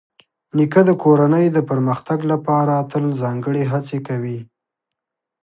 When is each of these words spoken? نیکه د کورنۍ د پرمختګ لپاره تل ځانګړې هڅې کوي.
نیکه 0.57 0.81
د 0.89 0.91
کورنۍ 1.03 1.45
د 1.51 1.57
پرمختګ 1.69 2.19
لپاره 2.31 2.73
تل 2.91 3.05
ځانګړې 3.21 3.63
هڅې 3.71 3.97
کوي. 4.07 4.39